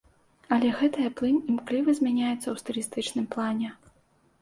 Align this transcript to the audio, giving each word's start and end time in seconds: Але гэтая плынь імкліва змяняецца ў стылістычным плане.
Але 0.55 0.71
гэтая 0.79 1.09
плынь 1.19 1.37
імкліва 1.51 1.97
змяняецца 2.01 2.41
ў 2.41 2.55
стылістычным 2.65 3.33
плане. 3.37 3.69